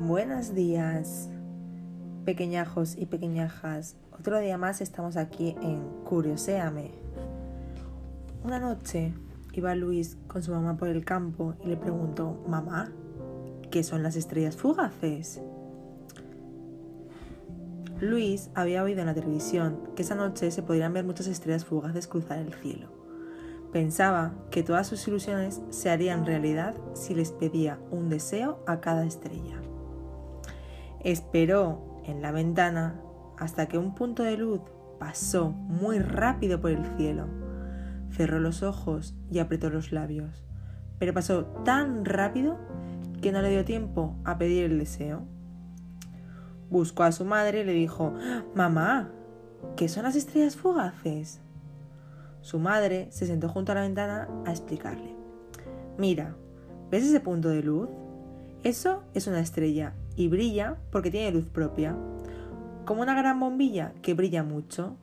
[0.00, 1.28] Buenos días,
[2.24, 3.96] pequeñajos y pequeñajas.
[4.18, 6.92] Otro día más estamos aquí en Curioséame.
[8.42, 9.12] Una noche
[9.52, 12.90] iba Luis con su mamá por el campo y le preguntó, mamá,
[13.70, 15.42] ¿qué son las estrellas fugaces?
[18.00, 22.06] Luis había oído en la televisión que esa noche se podrían ver muchas estrellas fugaces
[22.06, 22.88] cruzar el cielo.
[23.70, 29.04] Pensaba que todas sus ilusiones se harían realidad si les pedía un deseo a cada
[29.04, 29.60] estrella.
[31.02, 33.00] Esperó en la ventana
[33.38, 34.60] hasta que un punto de luz
[34.98, 37.26] pasó muy rápido por el cielo.
[38.10, 40.44] Cerró los ojos y apretó los labios,
[40.98, 42.58] pero pasó tan rápido
[43.22, 45.22] que no le dio tiempo a pedir el deseo.
[46.68, 48.12] Buscó a su madre y le dijo,
[48.54, 49.10] Mamá,
[49.76, 51.40] ¿qué son las estrellas fugaces?
[52.42, 55.16] Su madre se sentó junto a la ventana a explicarle.
[55.98, 56.36] Mira,
[56.90, 57.88] ¿ves ese punto de luz?
[58.62, 61.96] Eso es una estrella y brilla porque tiene luz propia,
[62.84, 64.96] como una gran bombilla que brilla mucho.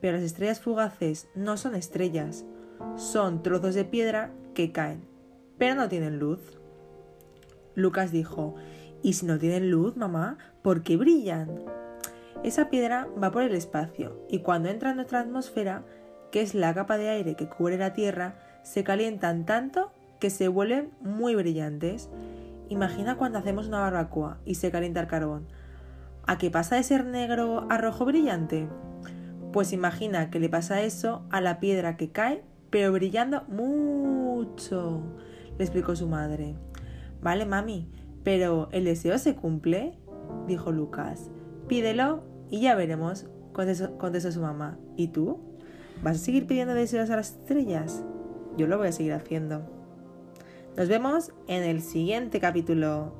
[0.00, 2.44] Pero las estrellas fugaces no son estrellas,
[2.96, 5.04] son trozos de piedra que caen,
[5.58, 6.40] pero no tienen luz.
[7.76, 8.56] Lucas dijo,
[9.00, 10.38] ¿y si no tienen luz, mamá?
[10.62, 11.60] ¿Por qué brillan?
[12.42, 15.84] Esa piedra va por el espacio y cuando entra en nuestra atmósfera,
[16.32, 20.48] que es la capa de aire que cubre la Tierra, se calientan tanto que se
[20.48, 22.08] vuelven muy brillantes
[22.72, 25.46] Imagina cuando hacemos una barbacoa y se calienta el carbón.
[26.26, 28.66] ¿A qué pasa de ser negro a rojo brillante?
[29.52, 35.02] Pues imagina que le pasa eso a la piedra que cae, pero brillando mucho,
[35.58, 36.56] le explicó su madre.
[37.20, 37.90] Vale, mami,
[38.24, 39.98] pero ¿el deseo se cumple?
[40.46, 41.30] dijo Lucas.
[41.68, 44.78] Pídelo y ya veremos, contestó, su mamá.
[44.96, 45.40] ¿Y tú?
[46.02, 48.02] ¿Vas a seguir pidiendo deseos a las estrellas?
[48.56, 49.81] Yo lo voy a seguir haciendo.
[50.76, 53.12] Nos vemos en el siguiente capítulo.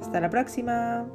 [0.00, 1.06] Hasta la próxima.